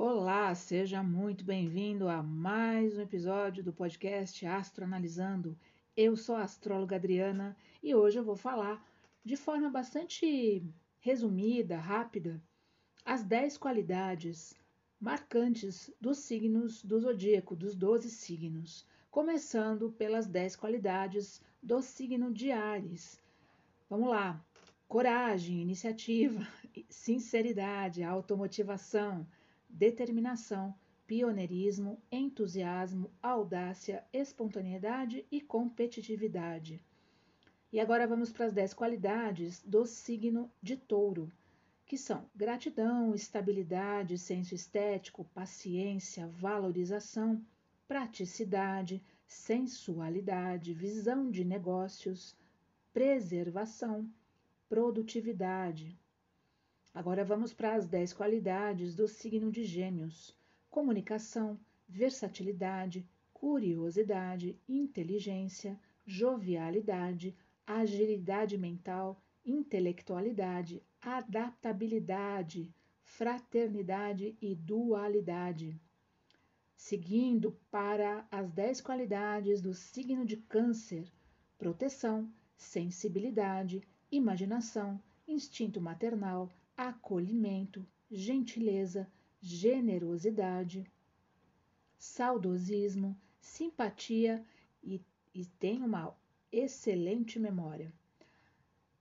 Olá, 0.00 0.54
seja 0.54 1.02
muito 1.02 1.44
bem-vindo 1.44 2.08
a 2.08 2.22
mais 2.22 2.96
um 2.96 3.00
episódio 3.00 3.64
do 3.64 3.72
podcast 3.72 4.46
Astro 4.46 4.84
Analisando. 4.84 5.58
Eu 5.96 6.16
sou 6.16 6.36
a 6.36 6.44
astróloga 6.44 6.94
Adriana 6.94 7.56
e 7.82 7.96
hoje 7.96 8.16
eu 8.16 8.22
vou 8.22 8.36
falar 8.36 8.88
de 9.24 9.36
forma 9.36 9.68
bastante 9.68 10.62
resumida, 11.00 11.76
rápida, 11.78 12.40
as 13.04 13.24
10 13.24 13.58
qualidades 13.58 14.54
marcantes 15.00 15.92
dos 16.00 16.18
signos 16.18 16.80
do 16.84 17.00
zodíaco, 17.00 17.56
dos 17.56 17.74
12 17.74 18.08
signos, 18.08 18.86
começando 19.10 19.90
pelas 19.90 20.28
10 20.28 20.54
qualidades 20.54 21.42
do 21.60 21.82
signo 21.82 22.32
de 22.32 22.52
Ares. 22.52 23.20
Vamos 23.90 24.10
lá. 24.10 24.40
Coragem, 24.86 25.60
iniciativa, 25.60 26.46
sinceridade, 26.88 28.04
automotivação, 28.04 29.26
determinação, 29.68 30.74
pioneirismo, 31.06 32.00
entusiasmo, 32.12 33.10
audácia, 33.22 34.04
espontaneidade 34.12 35.24
e 35.30 35.40
competitividade. 35.40 36.84
E 37.72 37.80
agora 37.80 38.06
vamos 38.06 38.32
para 38.32 38.46
as 38.46 38.52
10 38.52 38.74
qualidades 38.74 39.62
do 39.62 39.86
signo 39.86 40.50
de 40.62 40.76
touro, 40.76 41.30
que 41.84 41.96
são 41.96 42.28
gratidão, 42.34 43.14
estabilidade, 43.14 44.18
senso 44.18 44.54
estético, 44.54 45.24
paciência, 45.34 46.26
valorização, 46.28 47.42
praticidade, 47.86 49.02
sensualidade, 49.26 50.74
visão 50.74 51.30
de 51.30 51.44
negócios, 51.44 52.36
preservação, 52.92 54.10
produtividade. 54.68 55.98
Agora 56.98 57.24
vamos 57.24 57.52
para 57.52 57.76
as 57.76 57.86
10 57.86 58.12
qualidades 58.12 58.92
do 58.92 59.06
signo 59.06 59.52
de 59.52 59.62
Gêmeos: 59.62 60.36
comunicação, 60.68 61.56
versatilidade, 61.88 63.06
curiosidade, 63.32 64.58
inteligência, 64.68 65.78
jovialidade, 66.04 67.36
agilidade 67.64 68.58
mental, 68.58 69.22
intelectualidade, 69.46 70.82
adaptabilidade, 71.00 72.74
fraternidade 73.04 74.36
e 74.42 74.56
dualidade. 74.56 75.80
Seguindo 76.74 77.56
para 77.70 78.26
as 78.28 78.50
dez 78.50 78.80
qualidades 78.80 79.60
do 79.60 79.72
signo 79.72 80.26
de 80.26 80.36
Câncer: 80.36 81.06
proteção, 81.56 82.28
sensibilidade, 82.56 83.86
imaginação, 84.10 85.00
instinto 85.28 85.80
maternal, 85.80 86.50
acolhimento, 86.78 87.84
gentileza, 88.08 89.10
generosidade, 89.40 90.86
saudosismo, 91.98 93.20
simpatia 93.40 94.46
e, 94.80 95.02
e 95.34 95.44
tem 95.44 95.82
uma 95.82 96.16
excelente 96.52 97.36
memória. 97.36 97.92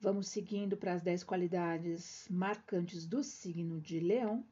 Vamos 0.00 0.26
seguindo 0.26 0.76
para 0.76 0.94
as 0.94 1.02
10 1.02 1.22
qualidades 1.22 2.26
marcantes 2.28 3.06
do 3.06 3.22
signo 3.22 3.80
de 3.80 4.00
Leão: 4.00 4.44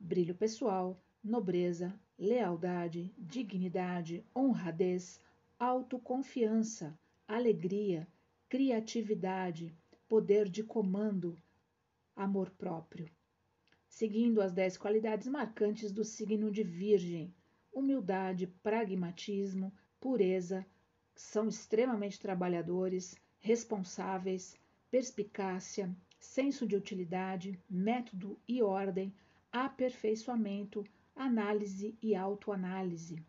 brilho 0.00 0.34
pessoal, 0.34 0.98
nobreza, 1.22 1.94
lealdade, 2.18 3.12
dignidade, 3.18 4.24
honradez, 4.34 5.20
autoconfiança, 5.58 6.98
alegria, 7.28 8.08
criatividade, 8.48 9.76
poder 10.08 10.48
de 10.48 10.62
comando, 10.62 11.36
amor 12.16 12.50
próprio. 12.50 13.10
Seguindo 13.88 14.40
as 14.40 14.52
10 14.52 14.76
qualidades 14.76 15.26
marcantes 15.26 15.92
do 15.92 16.04
signo 16.04 16.50
de 16.50 16.62
Virgem: 16.62 17.34
humildade, 17.72 18.46
pragmatismo, 18.62 19.72
pureza, 20.00 20.66
são 21.14 21.48
extremamente 21.48 22.18
trabalhadores, 22.18 23.16
responsáveis, 23.38 24.56
perspicácia, 24.90 25.94
senso 26.18 26.66
de 26.66 26.74
utilidade, 26.76 27.60
método 27.68 28.38
e 28.48 28.62
ordem, 28.62 29.14
aperfeiçoamento, 29.52 30.84
análise 31.14 31.96
e 32.02 32.14
autoanálise. 32.14 33.24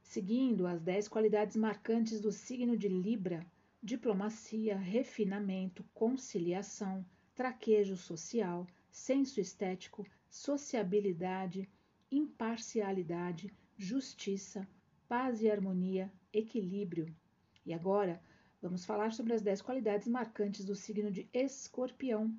Seguindo 0.00 0.66
as 0.66 0.80
10 0.80 1.08
qualidades 1.08 1.56
marcantes 1.56 2.20
do 2.20 2.30
signo 2.30 2.76
de 2.76 2.88
Libra: 2.88 3.44
diplomacia, 3.82 4.76
refinamento, 4.76 5.84
conciliação, 5.92 7.04
traquejo 7.36 7.98
social, 7.98 8.66
senso 8.90 9.38
estético, 9.38 10.06
sociabilidade, 10.26 11.68
imparcialidade, 12.10 13.52
justiça, 13.76 14.66
paz 15.06 15.42
e 15.42 15.50
harmonia, 15.50 16.10
equilíbrio. 16.32 17.14
E 17.66 17.74
agora 17.74 18.22
vamos 18.60 18.86
falar 18.86 19.12
sobre 19.12 19.34
as 19.34 19.42
10 19.42 19.60
qualidades 19.60 20.08
marcantes 20.08 20.64
do 20.64 20.74
signo 20.74 21.10
de 21.10 21.28
Escorpião. 21.30 22.34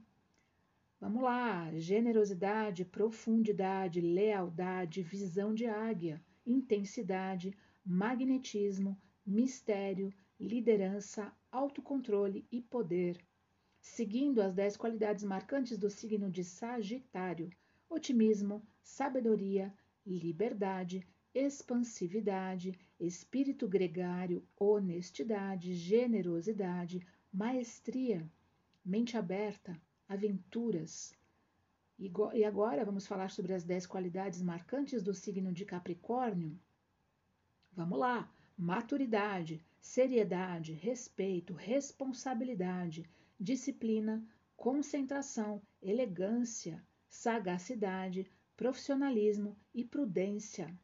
Vamos 0.99 1.21
lá: 1.21 1.71
generosidade, 1.75 2.83
profundidade, 2.83 4.01
lealdade, 4.01 5.03
visão 5.03 5.53
de 5.53 5.67
águia, 5.67 6.19
intensidade, 6.43 7.55
magnetismo, 7.85 8.99
mistério, 9.23 10.11
liderança, 10.39 11.31
autocontrole 11.51 12.47
e 12.51 12.59
poder. 12.63 13.26
Seguindo 13.89 14.41
as 14.41 14.53
10 14.53 14.77
qualidades 14.77 15.23
marcantes 15.23 15.77
do 15.77 15.89
signo 15.89 16.29
de 16.29 16.43
Sagitário: 16.43 17.49
otimismo, 17.89 18.61
sabedoria, 18.83 19.73
liberdade, 20.05 21.07
expansividade, 21.33 22.77
espírito 22.99 23.67
gregário, 23.67 24.45
honestidade, 24.59 25.73
generosidade, 25.73 27.07
maestria, 27.33 28.29
mente 28.85 29.17
aberta, 29.17 29.79
aventuras. 30.07 31.15
E 31.97 32.43
agora 32.43 32.85
vamos 32.85 33.07
falar 33.07 33.31
sobre 33.31 33.53
as 33.53 33.63
10 33.63 33.87
qualidades 33.87 34.41
marcantes 34.41 35.01
do 35.01 35.13
signo 35.13 35.51
de 35.51 35.65
Capricórnio. 35.65 36.59
Vamos 37.71 37.97
lá: 37.97 38.31
maturidade, 38.55 39.63
seriedade, 39.79 40.73
respeito, 40.73 41.53
responsabilidade, 41.53 43.09
disciplina, 43.39 44.25
concentração, 44.55 45.61
elegância, 45.81 46.83
sagacidade, 47.07 48.29
profissionalismo 48.55 49.55
e 49.73 49.83
prudência. 49.83 50.75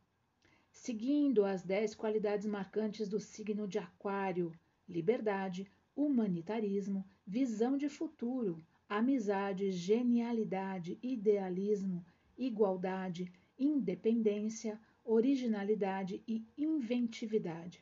Seguindo 0.71 1.45
as 1.45 1.63
10 1.63 1.95
qualidades 1.95 2.45
marcantes 2.45 3.09
do 3.09 3.19
signo 3.19 3.67
de 3.67 3.79
Aquário: 3.79 4.51
liberdade, 4.87 5.67
humanitarismo, 5.95 7.05
visão 7.25 7.77
de 7.77 7.89
futuro, 7.89 8.63
amizade, 8.87 9.71
genialidade, 9.71 10.99
idealismo, 11.01 12.05
igualdade, 12.37 13.31
independência, 13.57 14.79
originalidade 15.03 16.23
e 16.27 16.45
inventividade. 16.57 17.79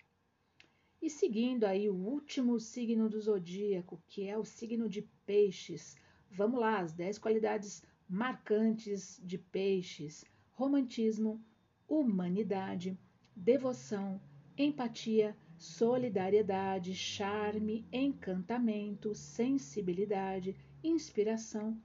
E 1.01 1.09
seguindo 1.09 1.63
aí 1.63 1.89
o 1.89 1.95
último 1.95 2.59
signo 2.59 3.09
do 3.09 3.19
zodíaco, 3.19 4.01
que 4.07 4.28
é 4.28 4.38
o 4.38 4.45
signo 4.45 4.88
de 4.88 5.01
Peixes. 5.25 5.97
Vamos 6.29 6.59
lá, 6.59 6.79
as 6.79 6.94
10 6.94 7.17
qualidades 7.17 7.84
marcantes 8.07 9.19
de 9.23 9.38
Peixes: 9.38 10.23
romantismo, 10.51 11.44
humanidade, 11.88 12.95
devoção, 13.35 14.22
empatia, 14.56 15.35
solidariedade, 15.57 16.94
charme, 16.94 17.83
encantamento, 17.91 19.16
sensibilidade, 19.16 20.56
inspiração 20.83 21.81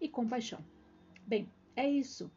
e 0.00 0.08
compaixão. 0.08 0.64
Bem, 1.26 1.52
é 1.76 1.90
isso. 1.90 2.32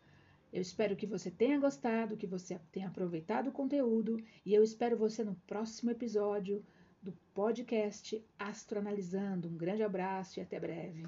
Eu 0.52 0.62
espero 0.62 0.96
que 0.96 1.06
você 1.06 1.30
tenha 1.30 1.60
gostado, 1.60 2.18
que 2.18 2.28
você 2.28 2.60
tenha 2.72 2.88
aproveitado 2.88 3.48
o 3.48 3.52
conteúdo 3.52 4.18
e 4.46 4.54
eu 4.54 4.64
espero 4.64 4.98
você 4.98 5.24
no 5.24 5.36
próximo 5.48 5.92
episódio 5.92 6.64
do 7.02 7.12
podcast 7.34 8.24
Astroanalisando. 8.40 9.50
Um 9.50 9.58
grande 9.58 9.84
abraço 9.84 10.40
e 10.40 10.42
até 10.42 10.60
breve. 10.60 11.06